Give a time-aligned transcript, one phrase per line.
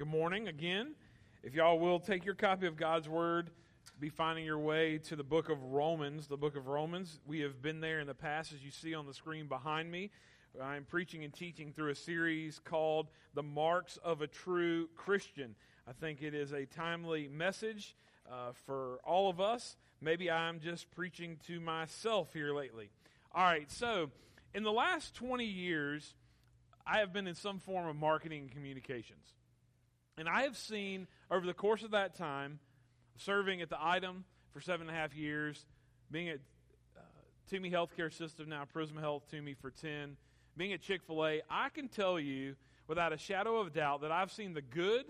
[0.00, 0.94] Good morning again.
[1.42, 3.50] If y'all will take your copy of God's Word,
[4.00, 6.26] be finding your way to the book of Romans.
[6.26, 7.20] The book of Romans.
[7.26, 10.10] We have been there in the past, as you see on the screen behind me.
[10.58, 15.54] I'm preaching and teaching through a series called The Marks of a True Christian.
[15.86, 17.94] I think it is a timely message
[18.26, 19.76] uh, for all of us.
[20.00, 22.88] Maybe I'm just preaching to myself here lately.
[23.34, 24.08] All right, so
[24.54, 26.14] in the last 20 years,
[26.86, 29.34] I have been in some form of marketing and communications.
[30.18, 32.58] And I have seen over the course of that time,
[33.16, 35.64] serving at the item for seven and a half years,
[36.10, 36.40] being at
[36.96, 37.00] uh,
[37.50, 40.16] Tuomey Healthcare System, now Prisma Health Tuomey for 10,
[40.56, 44.10] being at Chick fil A, I can tell you without a shadow of doubt that
[44.10, 45.04] I've seen the good,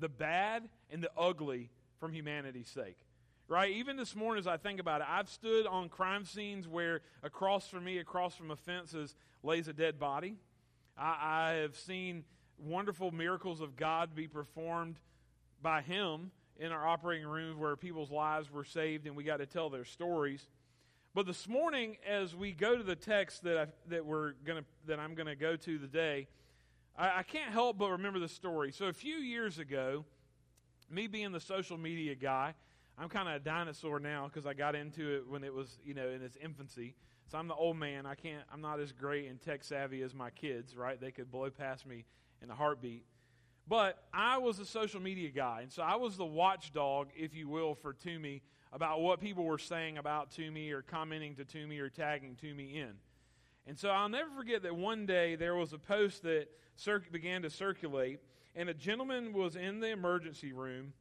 [0.00, 1.70] the bad, and the ugly
[2.00, 2.98] from humanity's sake.
[3.48, 3.70] Right?
[3.72, 7.68] Even this morning, as I think about it, I've stood on crime scenes where across
[7.68, 10.36] from me, across from is, lays a dead body.
[10.96, 12.24] I, I have seen
[12.58, 14.96] wonderful miracles of God be performed
[15.60, 19.46] by Him in our operating rooms where people's lives were saved and we got to
[19.46, 20.48] tell their stories.
[21.14, 24.98] But this morning, as we go to the text that I, that we're gonna that
[24.98, 26.26] I'm gonna go to today,
[26.96, 28.72] I, I can't help but remember the story.
[28.72, 30.06] So a few years ago,
[30.90, 32.54] me being the social media guy,
[32.98, 35.92] I'm kind of a dinosaur now because I got into it when it was you
[35.92, 36.94] know in its infancy.
[37.30, 38.06] So I'm the old man.
[38.06, 38.44] I can't.
[38.50, 40.74] I'm not as great and tech savvy as my kids.
[40.74, 40.98] Right?
[40.98, 42.06] They could blow past me
[42.42, 43.04] in a heartbeat.
[43.68, 47.48] But I was a social media guy, and so I was the watchdog, if you
[47.48, 51.88] will, for Tuomey about what people were saying about Tuomey or commenting to Tuomey or
[51.88, 52.94] tagging Tuomey in.
[53.66, 56.48] And so I'll never forget that one day there was a post that
[57.12, 58.20] began to circulate,
[58.56, 60.92] and a gentleman was in the emergency room,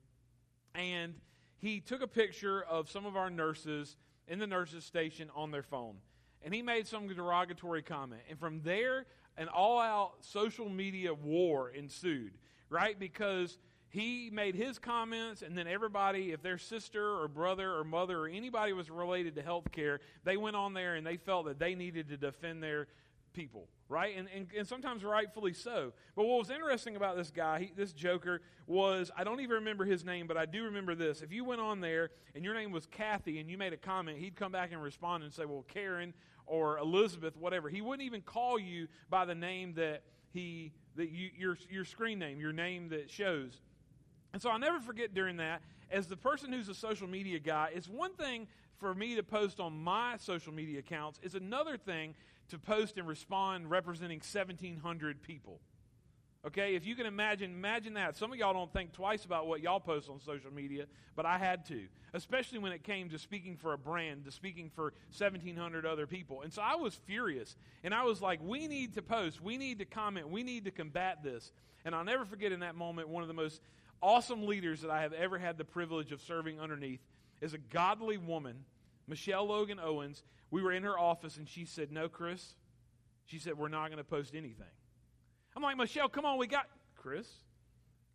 [0.75, 1.15] and
[1.57, 5.63] he took a picture of some of our nurses in the nurses' station on their
[5.63, 5.95] phone.
[6.43, 8.21] And he made some derogatory comment.
[8.29, 9.05] And from there,
[9.37, 12.33] an all out social media war ensued,
[12.69, 12.99] right?
[12.99, 13.57] Because
[13.89, 18.27] he made his comments, and then everybody, if their sister or brother or mother or
[18.27, 21.75] anybody was related to health care, they went on there and they felt that they
[21.75, 22.87] needed to defend their
[23.33, 24.15] people, right?
[24.17, 25.93] And, and, and sometimes rightfully so.
[26.15, 29.85] But what was interesting about this guy, he, this joker, was I don't even remember
[29.85, 31.21] his name, but I do remember this.
[31.21, 34.17] If you went on there and your name was Kathy and you made a comment,
[34.17, 36.13] he'd come back and respond and say, Well, Karen
[36.45, 37.69] or Elizabeth, whatever.
[37.69, 42.19] He wouldn't even call you by the name that he that you your your screen
[42.19, 43.61] name, your name that shows.
[44.33, 47.69] And so I'll never forget during that, as the person who's a social media guy,
[47.73, 48.47] it's one thing
[48.81, 52.15] for me to post on my social media accounts, it's another thing
[52.51, 55.59] to post and respond representing 1,700 people.
[56.43, 58.17] Okay, if you can imagine, imagine that.
[58.17, 60.85] Some of y'all don't think twice about what y'all post on social media,
[61.15, 64.71] but I had to, especially when it came to speaking for a brand, to speaking
[64.73, 66.41] for 1,700 other people.
[66.41, 67.55] And so I was furious.
[67.83, 70.71] And I was like, we need to post, we need to comment, we need to
[70.71, 71.51] combat this.
[71.85, 73.61] And I'll never forget in that moment, one of the most
[74.01, 77.01] awesome leaders that I have ever had the privilege of serving underneath
[77.39, 78.65] is a godly woman,
[79.07, 80.23] Michelle Logan Owens.
[80.51, 82.55] We were in her office, and she said, No, Chris.
[83.25, 84.65] She said, We're not going to post anything.
[85.55, 87.27] I'm like, Michelle, come on, we got Chris.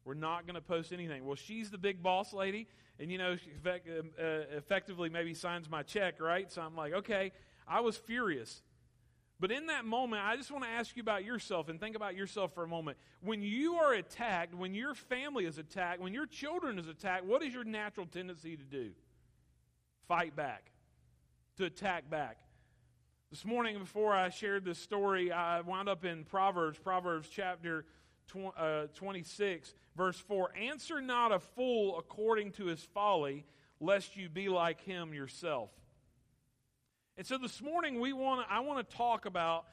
[0.04, 1.26] We're not going to post anything.
[1.26, 2.68] Well, she's the big boss lady,
[3.00, 6.50] and you know, she effect, uh, uh, effectively maybe signs my check, right?
[6.52, 7.32] So I'm like, okay.
[7.66, 8.62] I was furious.
[9.38, 12.14] But in that moment, I just want to ask you about yourself and think about
[12.14, 12.96] yourself for a moment.
[13.20, 17.42] When you are attacked, when your family is attacked, when your children is attacked, what
[17.42, 18.92] is your natural tendency to do?
[20.08, 20.70] Fight back,
[21.56, 22.36] to attack back.
[23.30, 27.86] This morning, before I shared this story, I wound up in Proverbs, Proverbs chapter
[28.58, 30.50] uh, 26, verse 4.
[30.54, 33.46] Answer not a fool according to his folly,
[33.80, 35.70] lest you be like him yourself.
[37.16, 39.64] And so this morning, we want I want to talk about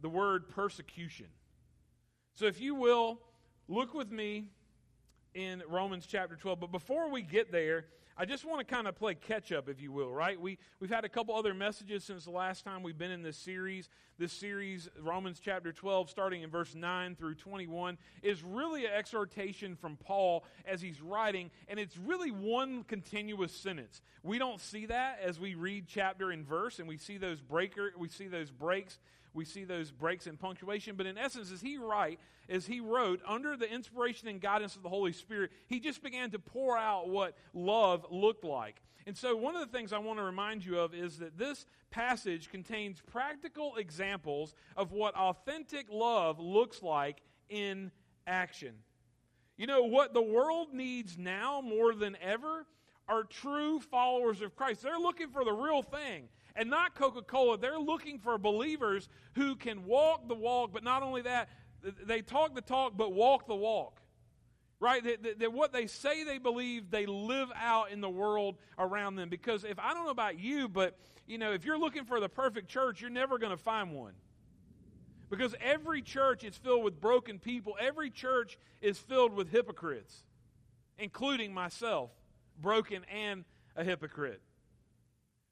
[0.00, 1.26] the word persecution.
[2.34, 3.20] So if you will,
[3.68, 4.48] look with me
[5.34, 6.58] in Romans chapter 12.
[6.58, 7.84] But before we get there,
[8.16, 10.38] I just want to kind of play catch up, if you will, right?
[10.38, 13.36] We, we've had a couple other messages since the last time we've been in this
[13.36, 13.88] series.
[14.18, 19.76] This series, Romans chapter 12, starting in verse 9 through 21, is really an exhortation
[19.76, 24.02] from Paul as he's writing, and it's really one continuous sentence.
[24.22, 27.92] We don't see that as we read chapter and verse, and we see those breaker,
[27.96, 28.98] we see those breaks
[29.34, 30.96] we see those breaks in punctuation.
[30.96, 32.18] But in essence, as he write,
[32.48, 36.30] as he wrote, under the inspiration and guidance of the Holy Spirit, he just began
[36.30, 38.82] to pour out what love looked like.
[39.06, 41.66] And so, one of the things I want to remind you of is that this
[41.90, 47.90] passage contains practical examples of what authentic love looks like in
[48.26, 48.74] action.
[49.56, 52.66] You know, what the world needs now more than ever
[53.08, 54.82] are true followers of Christ.
[54.82, 57.58] They're looking for the real thing and not Coca Cola.
[57.58, 61.48] They're looking for believers who can walk the walk, but not only that,
[62.04, 64.00] they talk the talk, but walk the walk.
[64.80, 65.04] right?
[65.04, 69.16] That, that, that, what they say they believe, they live out in the world around
[69.16, 69.28] them.
[69.28, 72.28] Because if I don't know about you, but you know, if you're looking for the
[72.28, 74.14] perfect church, you're never going to find one.
[75.28, 77.76] Because every church is filled with broken people.
[77.78, 80.24] Every church is filled with hypocrites,
[80.98, 82.10] including myself,
[82.60, 83.44] broken and
[83.76, 84.40] a hypocrite.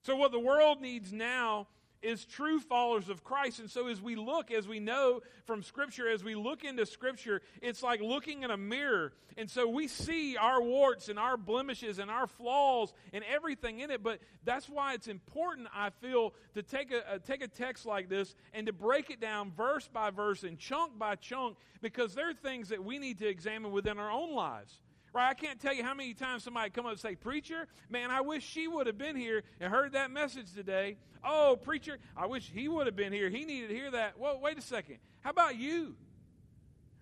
[0.08, 1.66] So, what the world needs now
[2.00, 3.58] is true followers of Christ.
[3.58, 7.42] And so, as we look, as we know from Scripture, as we look into Scripture,
[7.60, 9.12] it's like looking in a mirror.
[9.36, 13.90] And so, we see our warts and our blemishes and our flaws and everything in
[13.90, 14.02] it.
[14.02, 18.08] But that's why it's important, I feel, to take a, a take a text like
[18.08, 22.30] this and to break it down verse by verse and chunk by chunk, because there
[22.30, 24.80] are things that we need to examine within our own lives.
[25.12, 25.30] Right?
[25.30, 28.20] I can't tell you how many times somebody come up and say, Preacher, man, I
[28.20, 30.96] wish she would have been here and heard that message today.
[31.24, 33.30] Oh, preacher, I wish he would have been here.
[33.30, 34.18] He needed to hear that.
[34.18, 34.98] Well, wait a second.
[35.22, 35.96] How about you?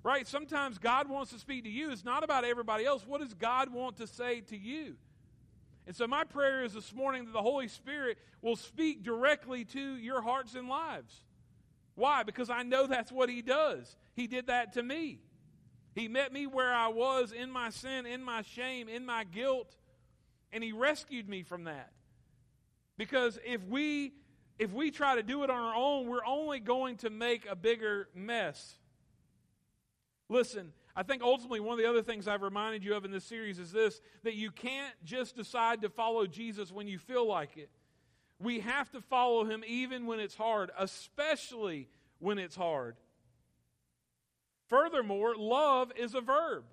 [0.03, 0.27] Right?
[0.27, 1.91] Sometimes God wants to speak to you.
[1.91, 3.05] It's not about everybody else.
[3.07, 4.97] What does God want to say to you?
[5.87, 9.97] And so, my prayer is this morning that the Holy Spirit will speak directly to
[9.97, 11.23] your hearts and lives.
[11.95, 12.23] Why?
[12.23, 13.97] Because I know that's what He does.
[14.15, 15.21] He did that to me.
[15.97, 19.75] He met me where I was in my sin, in my shame, in my guilt,
[20.53, 21.91] and he rescued me from that.
[22.99, 24.13] Because if we
[24.59, 27.57] if we try to do it on our own, we're only going to make a
[27.57, 28.75] bigger mess.
[30.29, 33.25] Listen, I think ultimately one of the other things I've reminded you of in this
[33.25, 37.57] series is this that you can't just decide to follow Jesus when you feel like
[37.57, 37.71] it.
[38.39, 41.89] We have to follow him even when it's hard, especially
[42.19, 42.97] when it's hard.
[44.69, 46.65] Furthermore, love is a verb.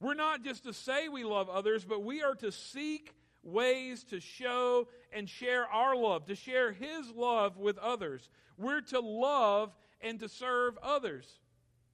[0.00, 4.20] We're not just to say we love others, but we are to seek ways to
[4.20, 8.28] show and share our love, to share His love with others.
[8.56, 11.26] We're to love and to serve others.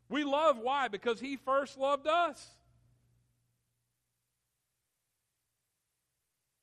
[0.09, 0.89] We love why?
[0.89, 2.47] Because He first loved us.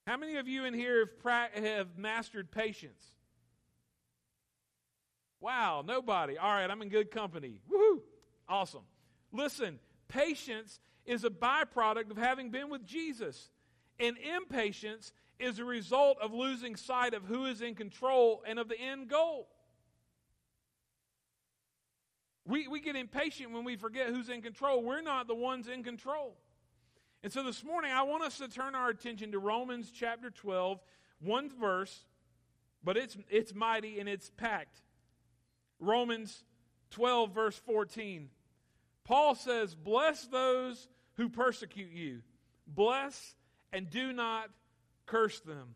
[0.06, 3.04] How many of you in here have, pra- have mastered patience?
[5.40, 6.38] Wow, nobody.
[6.38, 7.62] All right, I'm in good company.
[7.72, 8.02] Woohoo!
[8.52, 8.82] Awesome.
[9.32, 13.50] Listen, patience is a byproduct of having been with Jesus.
[13.98, 18.68] And impatience is a result of losing sight of who is in control and of
[18.68, 19.48] the end goal.
[22.46, 24.84] We, we get impatient when we forget who's in control.
[24.84, 26.36] We're not the ones in control.
[27.24, 30.82] And so this morning, I want us to turn our attention to Romans chapter 12,
[31.22, 32.04] one verse,
[32.84, 34.82] but it's, it's mighty and it's packed.
[35.80, 36.44] Romans
[36.90, 38.30] 12, verse 14.
[39.12, 40.88] Paul says, Bless those
[41.18, 42.22] who persecute you,
[42.66, 43.36] bless
[43.74, 44.50] and do not
[45.06, 45.76] curse them.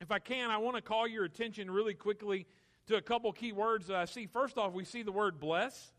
[0.00, 2.46] If I can, I want to call your attention really quickly
[2.86, 4.26] to a couple key words that I see.
[4.26, 5.90] First off, we see the word bless,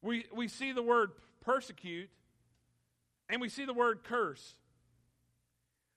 [0.00, 1.10] we, we see the word
[1.40, 2.08] persecute,
[3.28, 4.54] and we see the word curse.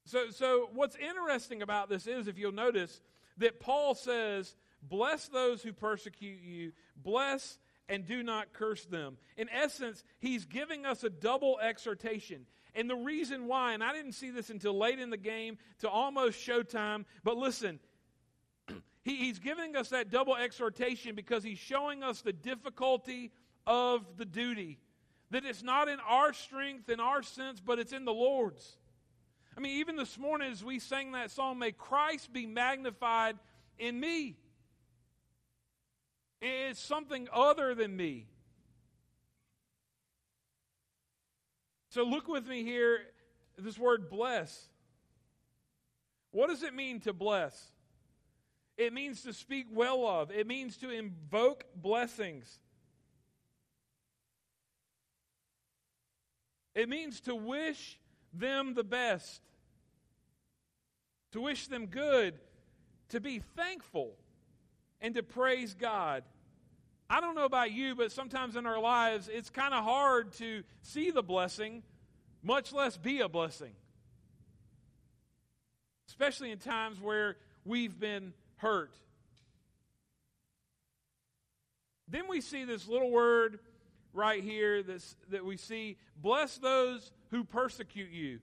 [0.05, 2.99] So, so, what's interesting about this is, if you'll notice,
[3.37, 9.17] that Paul says, Bless those who persecute you, bless and do not curse them.
[9.37, 12.45] In essence, he's giving us a double exhortation.
[12.73, 15.89] And the reason why, and I didn't see this until late in the game, to
[15.89, 17.79] almost showtime, but listen,
[19.03, 23.31] he, he's giving us that double exhortation because he's showing us the difficulty
[23.65, 24.79] of the duty.
[25.31, 28.77] That it's not in our strength, in our sense, but it's in the Lord's.
[29.57, 33.37] I mean, even this morning as we sang that song, May Christ be magnified
[33.79, 34.35] in me.
[36.47, 38.27] It's something other than me.
[41.89, 42.99] So look with me here,
[43.57, 44.69] this word bless.
[46.29, 47.71] What does it mean to bless?
[48.77, 52.59] It means to speak well of, it means to invoke blessings.
[56.75, 57.99] It means to wish
[58.33, 59.41] them the best,
[61.31, 62.37] to wish them good,
[63.09, 64.11] to be thankful,
[65.01, 66.23] and to praise God.
[67.09, 70.63] I don't know about you, but sometimes in our lives, it's kind of hard to
[70.81, 71.83] see the blessing,
[72.41, 73.71] much less be a blessing.
[76.07, 78.91] Especially in times where we've been hurt.
[82.07, 83.59] Then we see this little word
[84.13, 88.39] right here this, that we see bless those who persecute you,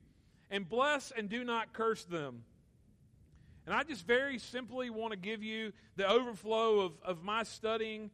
[0.50, 2.44] and bless and do not curse them.
[3.66, 8.10] And I just very simply want to give you the overflow of, of my studying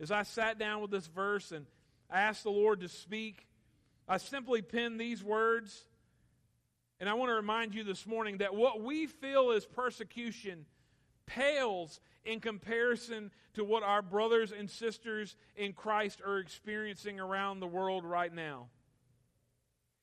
[0.00, 1.66] as I sat down with this verse and
[2.10, 3.46] I asked the Lord to speak,
[4.08, 5.84] I simply penned these words.
[6.98, 10.66] And I want to remind you this morning that what we feel is persecution
[11.26, 17.66] pales in comparison to what our brothers and sisters in Christ are experiencing around the
[17.66, 18.68] world right now.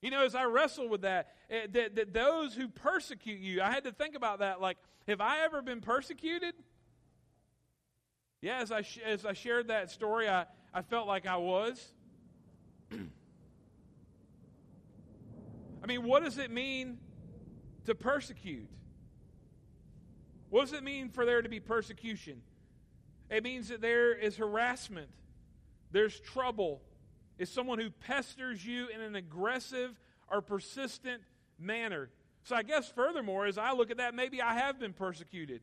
[0.01, 3.71] You know, as I wrestle with that, eh, that, that those who persecute you, I
[3.71, 4.59] had to think about that.
[4.59, 6.55] Like, have I ever been persecuted?
[8.43, 11.93] Yeah, as I, sh- as I shared that story, I, I felt like I was.
[12.91, 12.97] I
[15.87, 16.97] mean, what does it mean
[17.85, 18.67] to persecute?
[20.49, 22.41] What does it mean for there to be persecution?
[23.29, 25.07] It means that there is harassment,
[25.91, 26.81] there's trouble.
[27.39, 29.97] It's someone who pesters you in an aggressive
[30.29, 31.21] or persistent
[31.57, 32.09] manner.
[32.43, 35.61] So, I guess, furthermore, as I look at that, maybe I have been persecuted.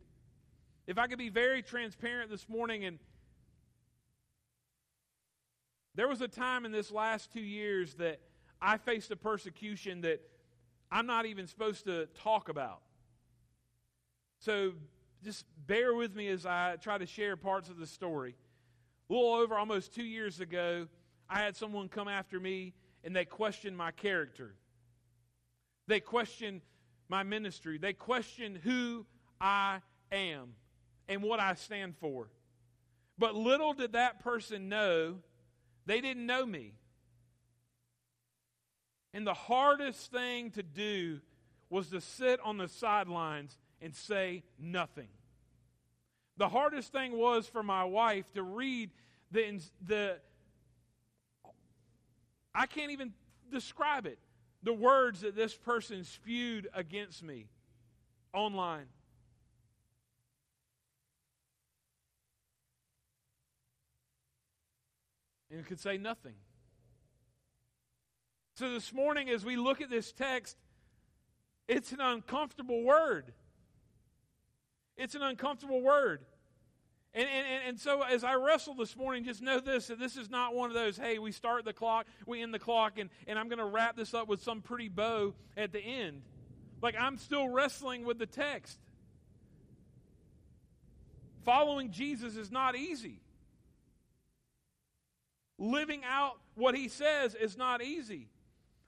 [0.87, 2.99] If I could be very transparent this morning, and
[5.94, 8.20] there was a time in this last two years that
[8.60, 10.20] I faced a persecution that
[10.90, 12.80] I'm not even supposed to talk about.
[14.38, 14.72] So
[15.22, 18.34] just bear with me as I try to share parts of the story.
[19.08, 20.88] A little over almost two years ago,
[21.28, 24.54] I had someone come after me and they questioned my character.
[25.87, 26.62] They questioned
[27.08, 27.78] my ministry.
[27.78, 29.06] They questioned who
[29.40, 30.54] I am
[31.10, 32.28] and what I stand for.
[33.18, 35.16] But little did that person know,
[35.84, 36.72] they didn't know me.
[39.12, 41.20] And the hardest thing to do
[41.68, 45.08] was to sit on the sidelines and say nothing.
[46.36, 48.90] The hardest thing was for my wife to read
[49.32, 50.16] the, the
[52.54, 53.12] I can't even
[53.50, 54.18] describe it,
[54.62, 57.46] the words that this person spewed against me
[58.32, 58.86] online.
[65.50, 66.35] And it could say nothing.
[68.54, 70.57] So this morning, as we look at this text,
[71.66, 73.33] it's an uncomfortable word.
[74.97, 76.25] It's an uncomfortable word.
[77.12, 80.30] And, and, and so as I wrestle this morning, just know this that this is
[80.30, 83.38] not one of those, hey, we start the clock, we end the clock, and, and
[83.38, 86.23] I'm going to wrap this up with some pretty bow at the end.
[86.83, 88.78] Like I'm still wrestling with the text.
[91.45, 93.21] Following Jesus is not easy.
[95.60, 98.28] Living out what he says is not easy.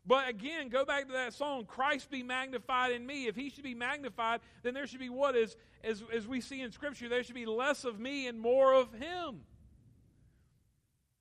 [0.06, 3.26] But again, go back to that song, Christ be magnified in me.
[3.26, 6.60] If he should be magnified, then there should be what is, as, as we see
[6.60, 9.42] in Scripture, there should be less of me and more of him.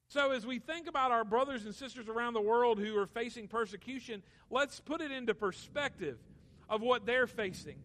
[0.08, 3.48] So, as we think about our brothers and sisters around the world who are facing
[3.48, 6.17] persecution, let's put it into perspective
[6.67, 7.77] of what they're facing.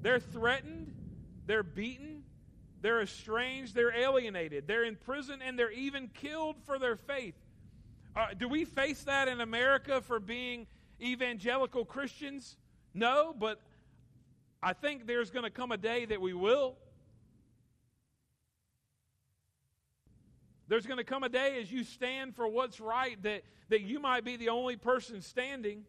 [0.00, 0.94] They're threatened,
[1.46, 2.17] they're beaten,
[2.80, 7.34] they're estranged, they're alienated, they're in prison, and they're even killed for their faith.
[8.14, 10.66] Uh, do we face that in America for being
[11.00, 12.56] evangelical Christians?
[12.94, 13.60] No, but
[14.62, 16.76] I think there's going to come a day that we will.
[20.68, 24.00] There's going to come a day as you stand for what's right that, that you
[24.00, 25.84] might be the only person standing.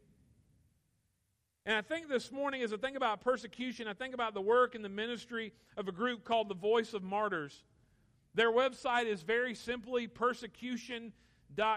[1.69, 4.73] And I think this morning, as I think about persecution, I think about the work
[4.73, 7.63] and the ministry of a group called the Voice of Martyrs.
[8.33, 11.13] Their website is very simply persecution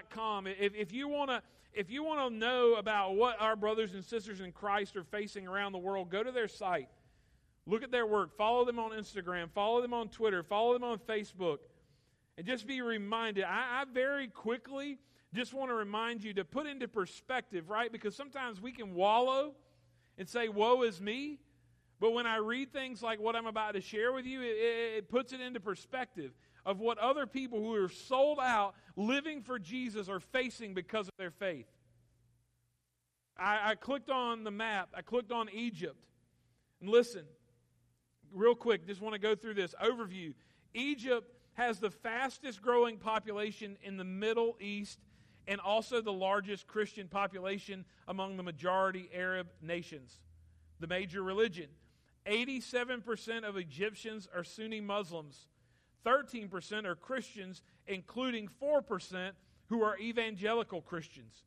[0.08, 0.46] com.
[0.46, 1.42] If, if you want to
[1.74, 5.46] if you want to know about what our brothers and sisters in Christ are facing
[5.46, 6.88] around the world, go to their site.
[7.66, 8.34] Look at their work.
[8.34, 9.50] Follow them on Instagram.
[9.50, 10.42] Follow them on Twitter.
[10.42, 11.58] Follow them on Facebook.
[12.38, 13.44] And just be reminded.
[13.44, 15.00] I, I very quickly
[15.34, 17.92] just want to remind you to put into perspective, right?
[17.92, 19.54] Because sometimes we can wallow
[20.18, 21.38] and say, Woe is me.
[22.00, 24.56] But when I read things like what I'm about to share with you, it,
[24.96, 26.32] it puts it into perspective
[26.66, 31.14] of what other people who are sold out, living for Jesus, are facing because of
[31.16, 31.66] their faith.
[33.38, 36.04] I, I clicked on the map, I clicked on Egypt.
[36.80, 37.24] And listen,
[38.32, 40.34] real quick, just want to go through this overview.
[40.74, 44.98] Egypt has the fastest growing population in the Middle East
[45.46, 50.18] and also the largest Christian population among the majority Arab nations.
[50.80, 51.68] The major religion.
[52.26, 55.46] 87% of Egyptians are Sunni Muslims.
[56.06, 59.32] 13% are Christians, including 4%
[59.66, 61.44] who are evangelical Christians.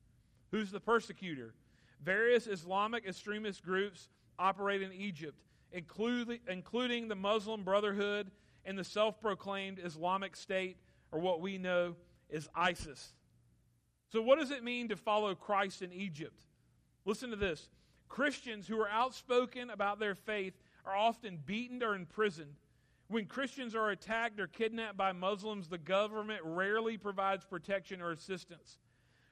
[0.51, 1.53] Who's the persecutor?
[2.01, 8.31] Various Islamic extremist groups operate in Egypt, including, the Muslim Brotherhood
[8.65, 10.77] and the self proclaimed Islamic State,
[11.11, 11.95] or what we know
[12.33, 13.13] as ISIS.
[14.15, 16.39] So, what does it mean to follow Christ in Egypt?
[17.03, 17.67] Listen to this
[18.07, 20.53] Christians who are outspoken about their faith
[20.85, 22.55] are often beaten or imprisoned
[23.07, 28.79] when Christians are attacked or kidnapped by Muslims, the government rarely provides protection or assistance.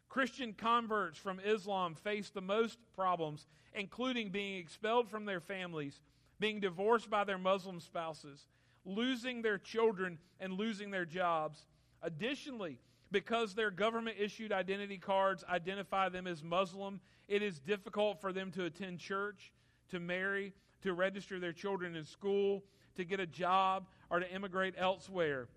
[0.10, 6.02] Christian converts from Islam face the most problems, including being expelled from their families,
[6.40, 8.46] being divorced by their Muslim spouses,
[8.86, 11.66] losing their children, and losing their jobs.
[12.04, 12.80] Additionally,
[13.14, 18.52] because their government issued identity cards identify them as Muslim, it is difficult for them
[18.52, 19.54] to attend church,
[19.92, 20.52] to marry,
[20.82, 22.64] to register their children in school,
[22.96, 25.48] to get a job, or to immigrate elsewhere.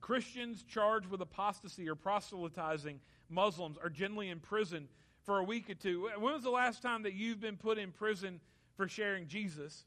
[0.00, 4.86] Christians charged with apostasy or proselytizing Muslims are generally imprisoned
[5.24, 6.08] for a week or two.
[6.18, 8.38] When was the last time that you've been put in prison
[8.76, 9.84] for sharing Jesus?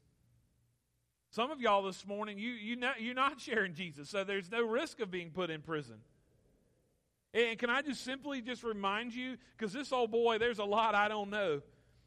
[1.30, 4.98] Some of y'all this morning, you, you you're not sharing Jesus, so there's no risk
[5.00, 6.00] of being put in prison.
[7.32, 10.94] And can I just simply just remind you, because this old boy, there's a lot
[10.94, 11.62] I don't know.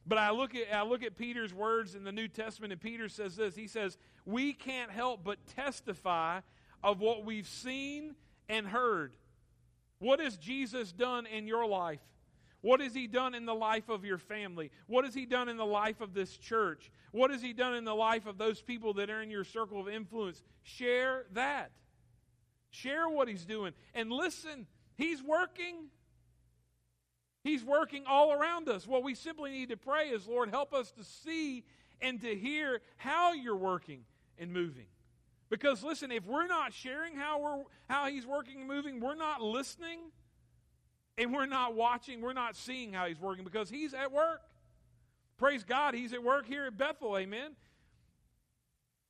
[0.06, 3.08] But I look at I look at Peter's words in the New Testament, and Peter
[3.08, 3.56] says this.
[3.56, 6.42] He says, We can't help but testify
[6.84, 8.15] of what we've seen
[8.50, 9.15] and heard.
[10.00, 12.01] What has Jesus done in your life?
[12.60, 14.72] What has He done in the life of your family?
[14.88, 16.92] What has He done in the life of this church?
[17.12, 19.80] What has He done in the life of those people that are in your circle
[19.80, 20.42] of influence?
[20.63, 21.72] Share that.
[22.72, 23.74] Share what He's doing.
[23.94, 25.88] And listen, He's working.
[27.43, 28.88] He's working all around us.
[28.88, 31.63] What we simply need to pray is, Lord, help us to see
[32.01, 34.05] and to hear how you're working
[34.38, 34.88] and moving.
[35.50, 39.41] Because listen, if we're not sharing how we're how he's working and moving, we're not
[39.41, 40.00] listening
[41.17, 44.41] and we're not watching, we're not seeing how he's working because he's at work.
[45.38, 47.51] Praise God, he's at work here at Bethel, amen.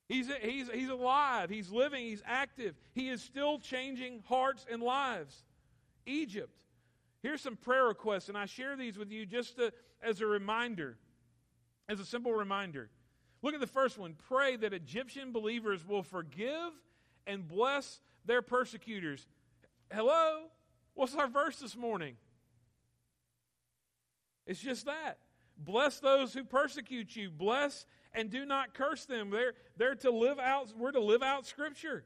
[0.09, 2.75] He's, he's, he's alive, he's living, he's active.
[2.93, 5.43] He is still changing hearts and lives.
[6.05, 6.57] Egypt.
[7.21, 10.97] Here's some prayer requests, and I share these with you just to, as a reminder,
[11.87, 12.89] as a simple reminder.
[13.41, 14.15] Look at the first one.
[14.27, 16.71] Pray that Egyptian believers will forgive
[17.27, 19.27] and bless their persecutors.
[19.91, 20.45] Hello?
[20.93, 22.15] What's our verse this morning?
[24.45, 25.19] It's just that.
[25.57, 27.29] Bless those who persecute you.
[27.29, 29.29] Bless and do not curse them.
[29.29, 32.05] They're, they're to live out, we're to live out Scripture.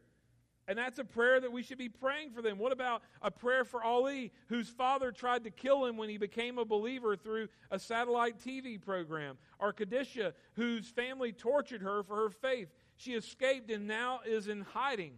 [0.68, 2.58] And that's a prayer that we should be praying for them.
[2.58, 6.58] What about a prayer for Ali, whose father tried to kill him when he became
[6.58, 9.38] a believer through a satellite TV program?
[9.60, 12.68] Or Kadisha, whose family tortured her for her faith.
[12.98, 15.14] She escaped and now is in hiding.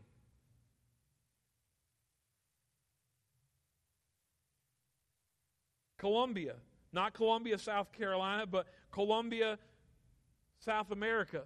[5.98, 6.56] Colombia,
[6.94, 9.58] not Columbia, South Carolina, but Colombia,
[10.60, 11.44] South America.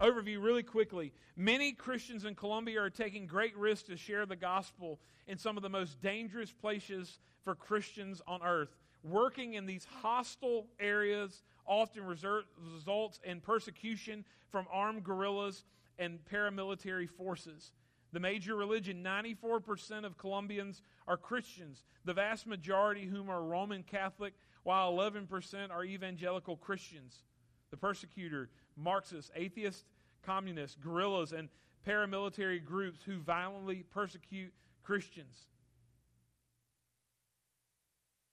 [0.00, 1.12] Overview really quickly.
[1.36, 5.62] Many Christians in Colombia are taking great risks to share the gospel in some of
[5.62, 8.76] the most dangerous places for Christians on earth.
[9.02, 15.64] Working in these hostile areas often results in persecution from armed guerrillas
[15.98, 17.72] and paramilitary forces.
[18.12, 24.34] The major religion, 94% of Colombians are Christians, the vast majority whom are Roman Catholic,
[24.62, 27.24] while 11% are evangelical Christians.
[27.70, 29.84] The persecutor, Marxists, atheists,
[30.24, 31.48] communists, guerrillas, and
[31.86, 35.46] paramilitary groups who violently persecute Christians.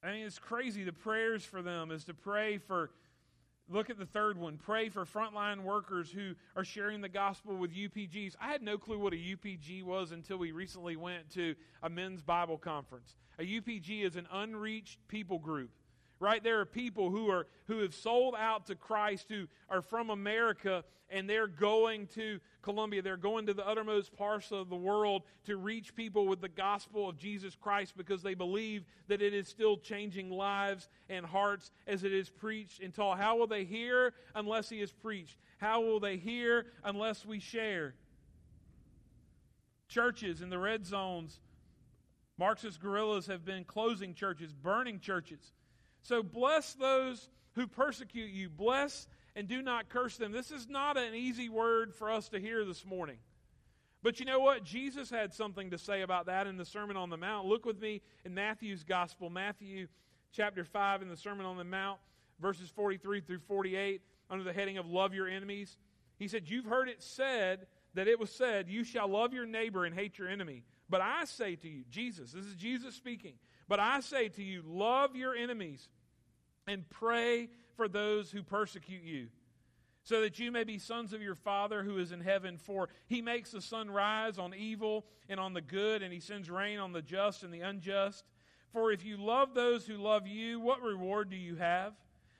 [0.03, 0.83] I mean, it's crazy.
[0.83, 2.89] The prayers for them is to pray for,
[3.69, 7.71] look at the third one, pray for frontline workers who are sharing the gospel with
[7.71, 8.35] UPGs.
[8.41, 12.23] I had no clue what a UPG was until we recently went to a men's
[12.23, 13.15] Bible conference.
[13.37, 15.69] A UPG is an unreached people group
[16.21, 16.43] right?
[16.43, 20.83] There are people who are who have sold out to Christ who are from America
[21.09, 23.01] and they're going to Colombia.
[23.01, 27.09] They're going to the uttermost parts of the world to reach people with the gospel
[27.09, 32.05] of Jesus Christ because they believe that it is still changing lives and hearts as
[32.05, 33.17] it is preached and taught.
[33.17, 35.37] How will they hear unless he is preached?
[35.57, 37.95] How will they hear unless we share?
[39.89, 41.41] Churches in the red zones,
[42.37, 45.51] Marxist guerrillas have been closing churches, burning churches.
[46.01, 48.49] So bless those who persecute you.
[48.49, 50.31] Bless and do not curse them.
[50.31, 53.17] This is not an easy word for us to hear this morning.
[54.03, 54.63] But you know what?
[54.63, 57.47] Jesus had something to say about that in the Sermon on the Mount.
[57.47, 59.87] Look with me in Matthew's Gospel, Matthew
[60.31, 61.99] chapter 5, in the Sermon on the Mount,
[62.39, 65.77] verses 43 through 48, under the heading of Love Your Enemies.
[66.17, 69.85] He said, You've heard it said that it was said, You shall love your neighbor
[69.85, 70.63] and hate your enemy.
[70.89, 73.33] But I say to you, Jesus, this is Jesus speaking,
[73.71, 75.87] but I say to you, love your enemies
[76.67, 79.29] and pray for those who persecute you,
[80.03, 82.57] so that you may be sons of your Father who is in heaven.
[82.57, 86.49] For he makes the sun rise on evil and on the good, and he sends
[86.49, 88.25] rain on the just and the unjust.
[88.73, 91.93] For if you love those who love you, what reward do you have?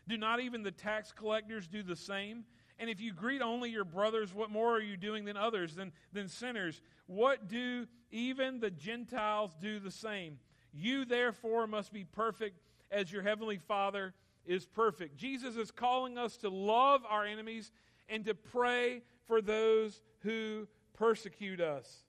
[0.10, 2.44] Do not even the tax collectors do the same?
[2.78, 5.94] And if you greet only your brothers, what more are you doing than others, than,
[6.12, 6.82] than sinners?
[7.06, 10.39] What do even the Gentiles do the same?
[10.74, 12.60] You therefore must be perfect
[12.92, 14.14] as your heavenly Father
[14.46, 15.18] is perfect.
[15.18, 17.72] Jesus is calling us to love our enemies
[18.10, 22.04] and to pray for those who persecute us.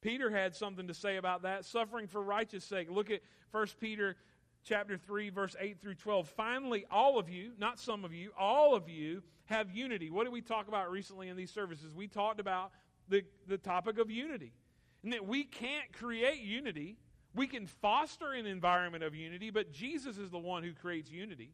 [0.00, 1.64] Peter had something to say about that.
[1.64, 2.90] Suffering for righteous sake.
[2.90, 3.20] Look at
[3.52, 4.16] 1 Peter
[4.64, 8.74] chapter 3 verse 8 through 12 finally all of you not some of you all
[8.74, 12.40] of you have unity what did we talk about recently in these services we talked
[12.40, 12.72] about
[13.10, 14.54] the, the topic of unity
[15.04, 16.96] and that we can't create unity.
[17.34, 21.50] We can foster an environment of unity but jesus is the one who creates unity.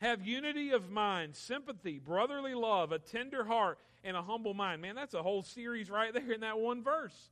[0.00, 4.82] Have unity of mind sympathy brotherly love a tender heart and a humble mind.
[4.82, 7.30] Man that's a whole series right there in that one verse.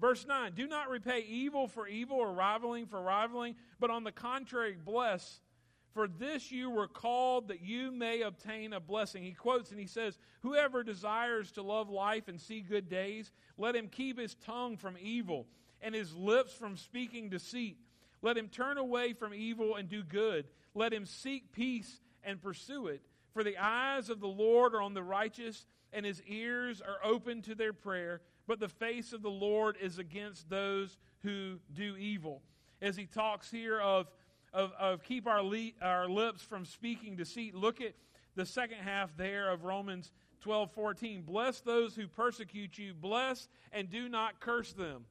[0.00, 4.12] Verse 9 Do not repay evil for evil or rivaling for rivaling, but on the
[4.12, 5.40] contrary, bless.
[5.94, 9.22] For this you were called that you may obtain a blessing.
[9.22, 13.76] He quotes and he says, Whoever desires to love life and see good days, let
[13.76, 15.46] him keep his tongue from evil
[15.80, 17.76] and his lips from speaking deceit.
[18.22, 20.46] Let him turn away from evil and do good.
[20.74, 23.02] Let him seek peace and pursue it.
[23.34, 27.42] For the eyes of the Lord are on the righteous, and his ears are open
[27.42, 32.42] to their prayer but the face of the Lord is against those who do evil.
[32.80, 34.10] As he talks here of,
[34.52, 37.94] of, of keep our, le- our lips from speaking deceit, look at
[38.34, 41.22] the second half there of Romans 12 14.
[41.22, 45.04] Bless those who persecute you, bless and do not curse them.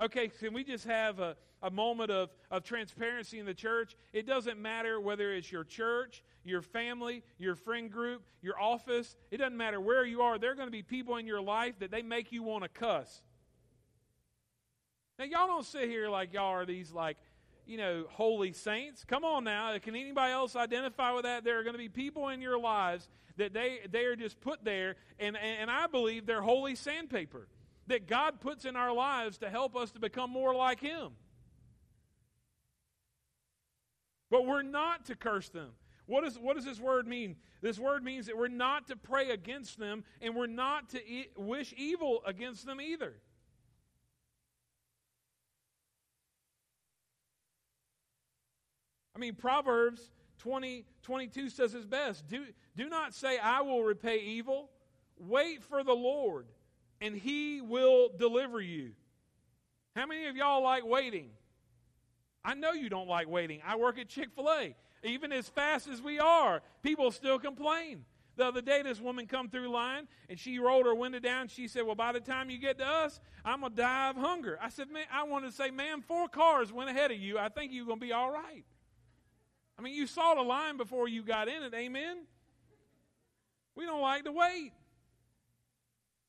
[0.00, 3.96] Okay, can we just have a, a moment of, of transparency in the church?
[4.12, 9.16] It doesn't matter whether it's your church, your family, your friend group, your office.
[9.30, 10.38] It doesn't matter where you are.
[10.38, 12.68] There are going to be people in your life that they make you want to
[12.68, 13.22] cuss.
[15.18, 17.16] Now, y'all don't sit here like y'all are these, like,
[17.66, 19.04] you know, holy saints.
[19.04, 19.76] Come on now.
[19.78, 21.44] Can anybody else identify with that?
[21.44, 24.64] There are going to be people in your lives that they, they are just put
[24.64, 27.48] there, and, and I believe they're holy sandpaper
[27.88, 31.12] that God puts in our lives to help us to become more like Him.
[34.30, 35.70] But we're not to curse them.
[36.06, 37.36] What, is, what does this word mean?
[37.62, 41.28] This word means that we're not to pray against them and we're not to e-
[41.36, 43.14] wish evil against them either.
[49.16, 52.28] I mean, Proverbs 20, 22 says it best.
[52.28, 52.44] Do,
[52.76, 54.68] do not say, I will repay evil.
[55.18, 56.46] Wait for the Lord
[57.00, 58.92] and he will deliver you.
[59.94, 61.30] How many of y'all like waiting?
[62.44, 63.60] I know you don't like waiting.
[63.66, 64.74] I work at Chick fil A.
[65.02, 68.04] Even as fast as we are, people still complain.
[68.36, 71.48] The other day, this woman come through line and she rolled her window down.
[71.48, 74.16] She said, Well, by the time you get to us, I'm going to die of
[74.16, 74.58] hunger.
[74.60, 77.38] I said, Man, I wanted to say, Ma'am, four cars went ahead of you.
[77.38, 78.64] I think you're going to be all right.
[79.78, 81.74] I mean, you saw the line before you got in it.
[81.74, 82.18] Amen?
[83.74, 84.72] We don't like to wait.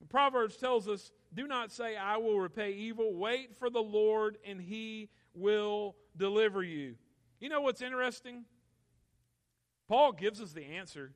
[0.10, 3.14] Proverbs tells us do not say, I will repay evil.
[3.14, 6.96] Wait for the Lord, and he will deliver you.
[7.40, 8.46] You know what's interesting?
[9.88, 11.14] Paul gives us the answer.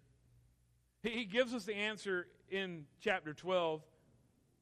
[1.04, 3.82] He gives us the answer in chapter 12.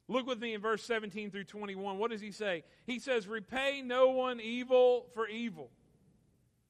[0.08, 1.98] Look with me in verse 17 through 21.
[1.98, 2.64] What does he say?
[2.86, 5.70] He says, Repay no one evil for evil,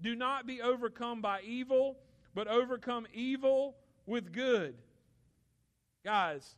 [0.00, 1.98] Do not be overcome by evil,
[2.34, 4.76] but overcome evil with good.
[6.04, 6.56] Guys,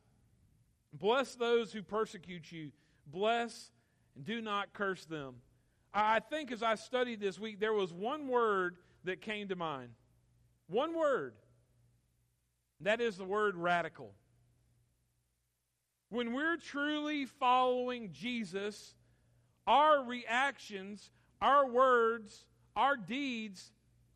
[0.92, 2.72] Bless those who persecute you.
[3.06, 3.70] Bless
[4.16, 5.36] and do not curse them.
[5.92, 9.90] I think as I studied this week, there was one word that came to mind.
[10.68, 11.34] One word.
[12.80, 14.14] That is the word radical.
[16.08, 18.94] When we're truly following Jesus,
[19.66, 23.72] our reactions, our words, our deeds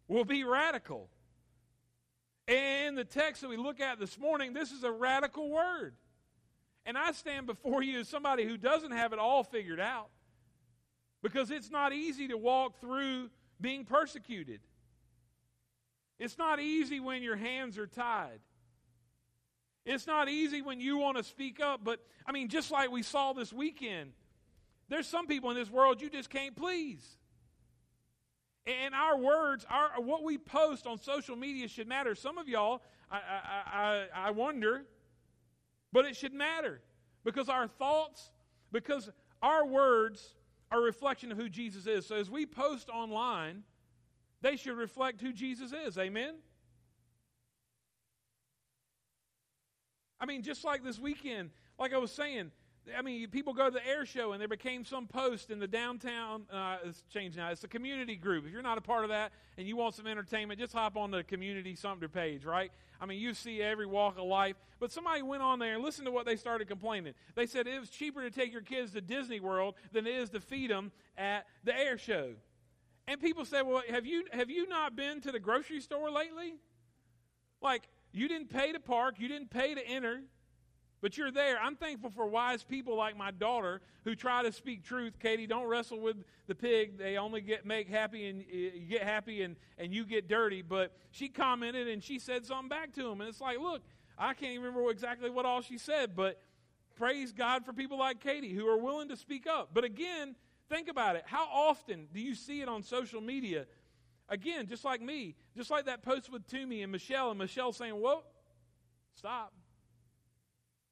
[0.09, 1.09] will be radical.
[2.47, 5.95] And the text that we look at this morning, this is a radical word.
[6.87, 10.09] And I stand before you as somebody who doesn't have it all figured out
[11.23, 14.61] because it's not easy to walk through being persecuted.
[16.19, 18.41] It's not easy when your hands are tied.
[19.87, 23.03] It's not easy when you want to speak up, but I mean, just like we
[23.03, 24.13] saw this weekend,
[24.89, 27.05] there's some people in this world you just can't please.
[28.67, 32.15] And our words, our what we post on social media should matter.
[32.15, 34.85] Some of y'all, I, I, I, I wonder,
[35.93, 36.81] but it should matter
[37.25, 38.31] because our thoughts,
[38.73, 39.11] because
[39.43, 40.35] our words
[40.71, 42.07] are a reflection of who Jesus is.
[42.07, 43.65] So as we post online,
[44.41, 45.99] they should reflect who Jesus is.
[45.99, 46.35] Amen?
[50.21, 52.51] I mean, just like this weekend, like I was saying,
[52.97, 55.67] I mean, people go to the air show and there became some post in the
[55.67, 56.43] downtown.
[56.53, 57.51] Uh, it's changed now.
[57.51, 58.45] It's a community group.
[58.47, 61.11] If you're not a part of that and you want some entertainment, just hop on
[61.11, 62.71] the community Sumter page, right?
[63.01, 64.57] I mean, you see every walk of life.
[64.81, 67.15] But somebody went on there and listened to what they started complaining.
[67.35, 70.31] They said it was cheaper to take your kids to Disney World than it is
[70.31, 72.35] to feed them at the air show.
[73.07, 76.55] And people said, "Well, have you have you not been to the grocery store lately?
[77.61, 80.23] Like you didn't pay to park, you didn't pay to enter."
[81.05, 81.59] But you're there.
[81.61, 85.19] I'm thankful for wise people like my daughter who try to speak truth.
[85.21, 86.97] Katie, don't wrestle with the pig.
[86.97, 90.63] They only get make happy and uh, you get happy and, and you get dirty.
[90.63, 93.21] But she commented and she said something back to him.
[93.21, 93.83] And it's like, look,
[94.17, 96.41] I can't remember exactly what all she said, but
[96.97, 99.73] praise God for people like Katie who are willing to speak up.
[99.75, 100.35] But again,
[100.71, 101.25] think about it.
[101.27, 103.67] How often do you see it on social media?
[104.31, 107.93] Again, just like me, just like that post with Tuomey and Michelle, and Michelle saying,
[107.93, 108.23] Whoa,
[109.13, 109.53] stop.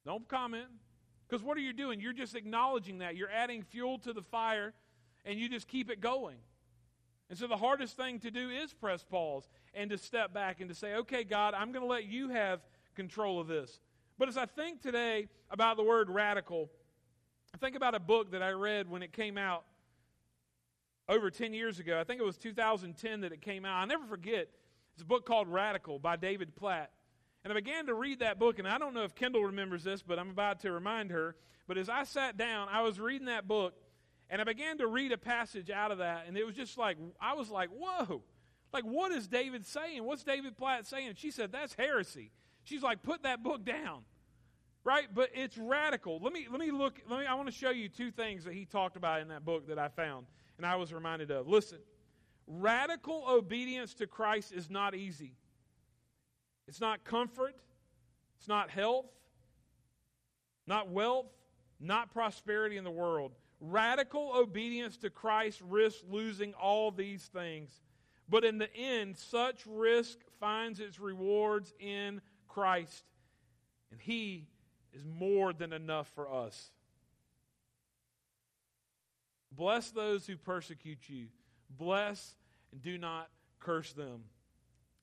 [0.05, 0.67] Don't comment.
[1.27, 1.99] Because what are you doing?
[1.99, 3.15] You're just acknowledging that.
[3.15, 4.73] You're adding fuel to the fire,
[5.25, 6.37] and you just keep it going.
[7.29, 10.69] And so the hardest thing to do is press pause and to step back and
[10.69, 12.59] to say, okay, God, I'm going to let you have
[12.95, 13.79] control of this.
[14.19, 16.69] But as I think today about the word radical,
[17.55, 19.63] I think about a book that I read when it came out
[21.09, 21.99] over 10 years ago.
[21.99, 23.79] I think it was 2010 that it came out.
[23.79, 24.49] I'll never forget.
[24.93, 26.91] It's a book called Radical by David Platt.
[27.43, 30.01] And I began to read that book, and I don't know if Kendall remembers this,
[30.01, 31.35] but I'm about to remind her.
[31.67, 33.73] But as I sat down, I was reading that book,
[34.29, 36.97] and I began to read a passage out of that, and it was just like,
[37.19, 38.23] I was like, whoa.
[38.71, 40.03] Like, what is David saying?
[40.03, 41.09] What's David Platt saying?
[41.09, 42.31] And she said, that's heresy.
[42.63, 44.03] She's like, put that book down.
[44.85, 45.07] Right?
[45.13, 46.19] But it's radical.
[46.21, 48.53] Let me let me look, let me I want to show you two things that
[48.53, 50.25] he talked about in that book that I found
[50.57, 51.47] and I was reminded of.
[51.47, 51.77] Listen,
[52.47, 55.35] radical obedience to Christ is not easy.
[56.67, 57.55] It's not comfort,
[58.37, 59.05] it's not health,
[60.65, 61.27] not wealth,
[61.79, 63.33] not prosperity in the world.
[63.59, 67.81] Radical obedience to Christ risks losing all these things.
[68.29, 73.03] But in the end, such risk finds its rewards in Christ.
[73.91, 74.47] And He
[74.93, 76.71] is more than enough for us.
[79.51, 81.27] Bless those who persecute you.
[81.69, 82.35] Bless
[82.71, 84.23] and do not curse them.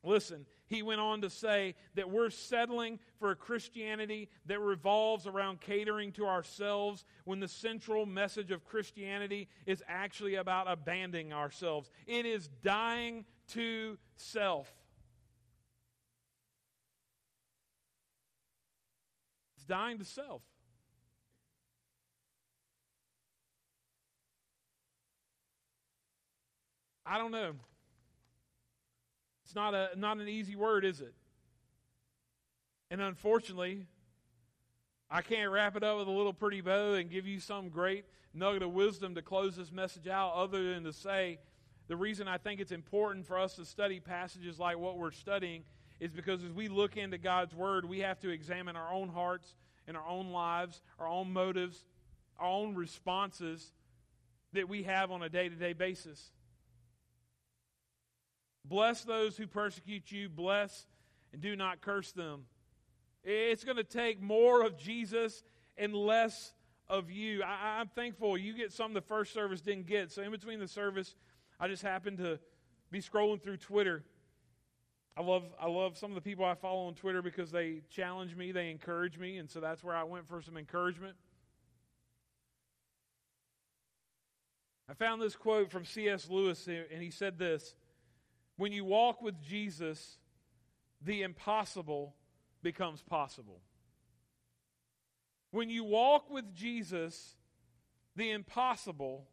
[0.03, 5.61] Listen, he went on to say that we're settling for a Christianity that revolves around
[5.61, 11.91] catering to ourselves when the central message of Christianity is actually about abandoning ourselves.
[12.07, 14.73] It is dying to self.
[19.57, 20.43] It's dying to self.
[27.05, 27.55] I don't know.
[29.51, 31.13] It's not, a, not an easy word, is it?
[32.89, 33.89] And unfortunately,
[35.11, 38.05] I can't wrap it up with a little pretty bow and give you some great
[38.33, 41.41] nugget of wisdom to close this message out, other than to say
[41.89, 45.65] the reason I think it's important for us to study passages like what we're studying
[45.99, 49.57] is because as we look into God's Word, we have to examine our own hearts
[49.89, 51.85] and our own lives, our own motives,
[52.39, 53.73] our own responses
[54.53, 56.31] that we have on a day to day basis.
[58.65, 60.29] Bless those who persecute you.
[60.29, 60.87] Bless
[61.33, 62.45] and do not curse them.
[63.23, 65.43] It's going to take more of Jesus
[65.77, 66.53] and less
[66.89, 67.43] of you.
[67.43, 70.11] I, am thankful you get some the first service didn't get.
[70.11, 71.15] So in between the service,
[71.59, 72.39] I just happened to
[72.91, 74.03] be scrolling through Twitter.
[75.17, 78.35] I love I love some of the people I follow on Twitter because they challenge
[78.35, 81.15] me, they encourage me, and so that's where I went for some encouragement.
[84.89, 86.29] I found this quote from C.S.
[86.31, 87.75] Lewis, and he said this
[88.61, 90.19] when you walk with Jesus,
[91.01, 92.15] the impossible
[92.63, 93.63] becomes possible.
[95.51, 97.37] When you walk with Jesus,
[98.17, 99.27] the impossible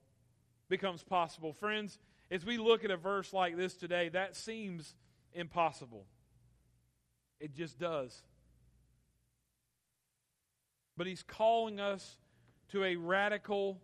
[0.70, 1.52] becomes possible.
[1.52, 2.00] Friends,
[2.32, 4.96] as we look at a verse like this today, that seems
[5.34, 6.06] impossible.
[7.42, 8.24] It just does.
[10.96, 12.16] But he's calling us
[12.70, 13.82] to a radical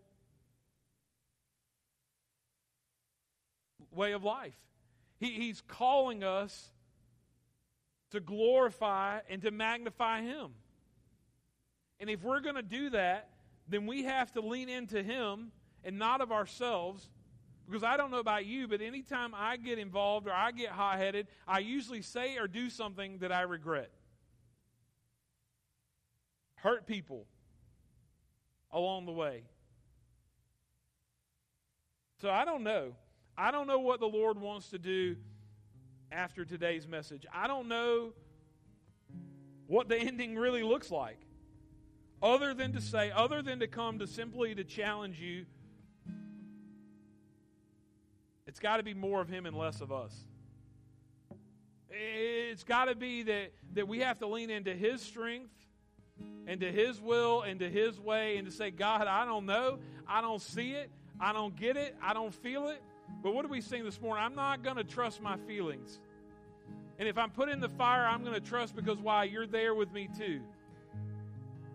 [3.92, 4.56] way of life.
[5.24, 6.70] He, he's calling us
[8.12, 10.52] to glorify and to magnify Him.
[12.02, 13.30] And if we're going to do that,
[13.70, 15.54] then we have to lean into Him
[15.86, 17.10] and not of ourselves.
[17.66, 20.98] Because I don't know about you, but anytime I get involved or I get hot
[20.98, 23.92] headed, I usually say or do something that I regret.
[26.56, 27.28] Hurt people
[28.74, 29.44] along the way.
[32.22, 32.94] So I don't know.
[33.38, 35.16] I don't know what the Lord wants to do
[36.12, 37.26] after today's message.
[37.34, 38.14] I don't know
[39.68, 41.18] what the ending really looks like.
[42.22, 45.46] other than to say, other than to come to simply to challenge you,
[48.46, 50.14] it's got to be more of Him and less of us.
[51.90, 55.52] It's got to be that, that we have to lean into His strength
[56.48, 59.80] and to His will and to His way and to say, God, I don't know.
[60.08, 60.92] I don't see it.
[61.20, 61.96] I don't get it.
[62.02, 62.82] I don't feel it.
[63.22, 64.24] But what do we sing this morning?
[64.24, 66.00] I'm not going to trust my feelings.
[67.00, 69.26] And if I'm put in the fire, I'm going to trust because why?
[69.26, 70.42] You're there with me too.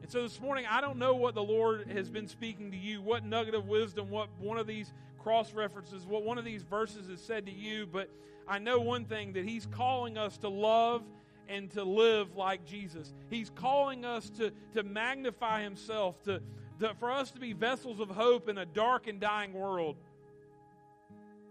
[0.02, 3.02] And so this morning, I don't know what the Lord has been speaking to you,
[3.02, 7.08] what nugget of wisdom, what one of these cross references, what one of these verses
[7.10, 8.08] has said to you, but
[8.46, 11.02] I know one thing that He's calling us to love
[11.48, 13.12] and to live like Jesus.
[13.28, 16.40] He's calling us to, to magnify Himself, to,
[16.80, 19.96] to, for us to be vessels of hope in a dark and dying world.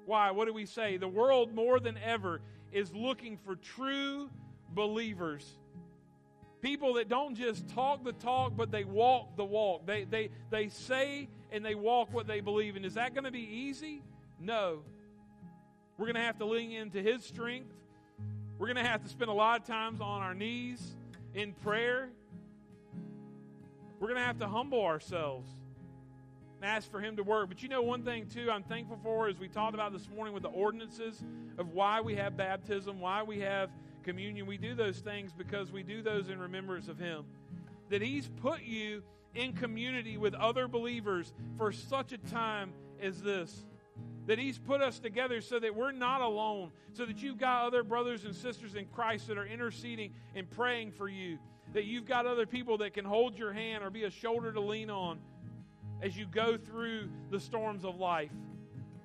[0.07, 0.31] Why?
[0.31, 0.95] What do we say?
[0.95, 2.39] The world more than ever
[2.71, 4.29] is looking for true
[4.69, 5.45] believers.
[6.61, 9.85] People that don't just talk the talk, but they walk the walk.
[9.85, 12.77] They, they, they say and they walk what they believe.
[12.77, 14.01] And is that going to be easy?
[14.39, 14.79] No.
[15.97, 17.73] We're going to have to lean into His strength.
[18.57, 20.95] We're going to have to spend a lot of times on our knees
[21.33, 22.09] in prayer.
[23.99, 25.49] We're going to have to humble ourselves
[26.61, 27.49] and ask for Him to work.
[27.49, 30.33] But you know, one thing, too, I'm thankful for, as we talked about this morning
[30.33, 31.23] with the ordinances
[31.57, 33.69] of why we have baptism, why we have
[34.03, 34.45] communion.
[34.45, 37.25] We do those things because we do those in remembrance of Him.
[37.89, 39.03] That He's put you
[39.35, 43.65] in community with other believers for such a time as this.
[44.25, 47.83] That He's put us together so that we're not alone, so that you've got other
[47.83, 51.37] brothers and sisters in Christ that are interceding and praying for you,
[51.73, 54.59] that you've got other people that can hold your hand or be a shoulder to
[54.59, 55.19] lean on
[56.01, 58.31] as you go through the storms of life.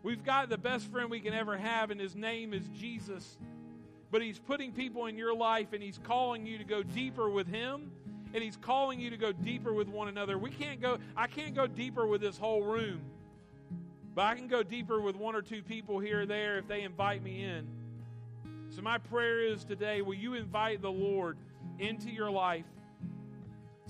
[0.02, 3.38] We've got the best friend we can ever have, and his name is Jesus.
[4.10, 7.46] But he's putting people in your life, and he's calling you to go deeper with
[7.46, 7.90] him,
[8.34, 10.38] and he's calling you to go deeper with one another.
[10.38, 13.00] We can't go, I can't go deeper with this whole room,
[14.14, 16.82] but I can go deeper with one or two people here or there if they
[16.82, 17.66] invite me in.
[18.70, 21.36] So, my prayer is today will you invite the Lord
[21.78, 22.64] into your life?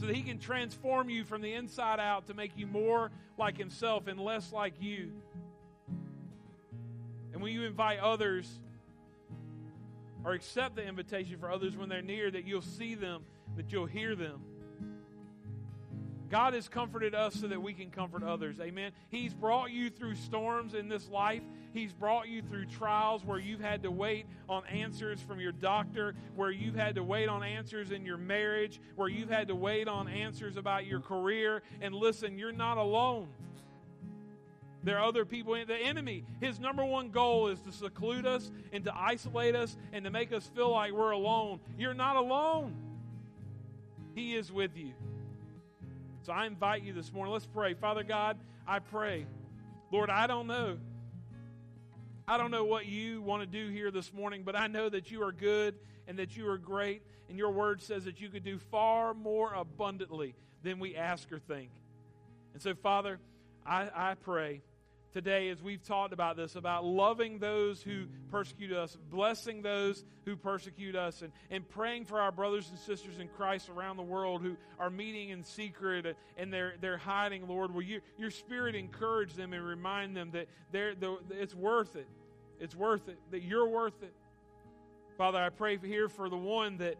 [0.02, 3.56] So that He can transform you from the inside out to make you more like
[3.56, 5.12] Himself and less like you.
[7.32, 8.50] And when you invite others
[10.24, 13.22] or accept the invitation for others when they're near, that you'll see them,
[13.54, 14.40] that you'll hear them.
[16.32, 18.58] God has comforted us so that we can comfort others.
[18.58, 18.92] Amen.
[19.10, 21.42] He's brought you through storms in this life.
[21.74, 26.14] He's brought you through trials where you've had to wait on answers from your doctor,
[26.34, 29.88] where you've had to wait on answers in your marriage, where you've had to wait
[29.88, 31.62] on answers about your career.
[31.82, 33.28] And listen, you're not alone.
[34.84, 35.52] There are other people.
[35.52, 39.76] in The enemy, his number one goal is to seclude us and to isolate us
[39.92, 41.60] and to make us feel like we're alone.
[41.76, 42.74] You're not alone.
[44.14, 44.94] He is with you.
[46.22, 47.32] So I invite you this morning.
[47.32, 47.74] Let's pray.
[47.74, 49.26] Father God, I pray.
[49.90, 50.78] Lord, I don't know.
[52.28, 55.10] I don't know what you want to do here this morning, but I know that
[55.10, 55.74] you are good
[56.06, 57.02] and that you are great.
[57.28, 61.40] And your word says that you could do far more abundantly than we ask or
[61.40, 61.70] think.
[62.52, 63.18] And so, Father,
[63.66, 64.62] I, I pray
[65.12, 70.36] today as we've talked about this about loving those who persecute us, blessing those who
[70.36, 74.42] persecute us, and, and praying for our brothers and sisters in Christ around the world
[74.42, 77.74] who are meeting in secret and they're, they're hiding, Lord.
[77.74, 82.08] Will you, your Spirit encourage them and remind them that they're, the, it's worth it?
[82.58, 84.14] It's worth it, that you're worth it.
[85.18, 86.96] Father, I pray here for the one that,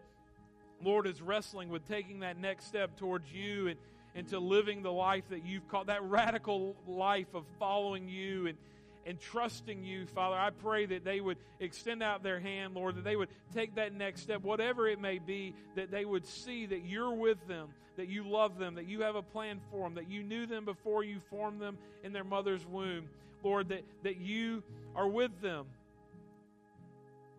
[0.83, 3.79] Lord, is wrestling with taking that next step towards you and
[4.15, 8.59] into living the life that you've called, that radical life of following you and,
[9.07, 10.37] and trusting you, Father.
[10.37, 13.95] I pray that they would extend out their hand, Lord, that they would take that
[13.95, 18.09] next step, whatever it may be, that they would see that you're with them, that
[18.09, 21.05] you love them, that you have a plan for them, that you knew them before
[21.05, 23.09] you formed them in their mother's womb.
[23.43, 24.63] Lord, that, that you
[24.95, 25.67] are with them.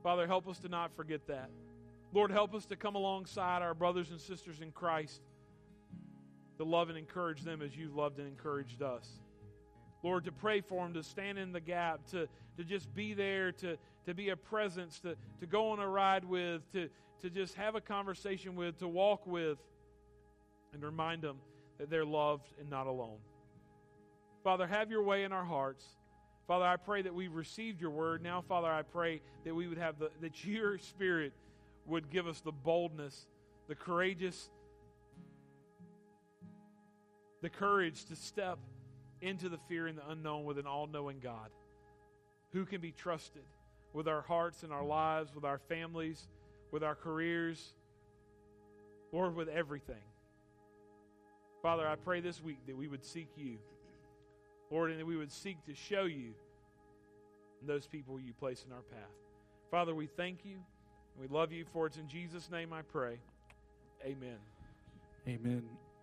[0.01, 1.49] Father, help us to not forget that.
[2.13, 5.21] Lord, help us to come alongside our brothers and sisters in Christ
[6.57, 9.07] to love and encourage them as you've loved and encouraged us.
[10.03, 12.27] Lord, to pray for them, to stand in the gap, to,
[12.57, 16.25] to just be there, to, to be a presence, to, to go on a ride
[16.25, 16.89] with, to,
[17.21, 19.57] to just have a conversation with, to walk with,
[20.73, 21.37] and remind them
[21.77, 23.17] that they're loved and not alone.
[24.43, 25.85] Father, have your way in our hearts.
[26.47, 28.21] Father, I pray that we've received your word.
[28.21, 31.31] Now, Father, I pray that we would have the, that your spirit
[31.85, 33.27] would give us the boldness,
[33.69, 34.49] the courageous
[37.43, 38.57] the courage to step
[39.21, 41.51] into the fear and the unknown with an all knowing God
[42.53, 43.43] who can be trusted
[43.91, 46.29] with our hearts and our lives, with our families,
[46.71, 47.73] with our careers,
[49.11, 50.01] Lord, with everything.
[51.61, 53.57] Father, I pray this week that we would seek you.
[54.71, 56.33] Lord, and that we would seek to show you
[57.61, 59.11] those people you place in our path.
[59.69, 60.55] Father, we thank you.
[60.55, 63.19] and We love you, for it's in Jesus' name I pray.
[64.03, 64.37] Amen.
[65.27, 65.63] Amen.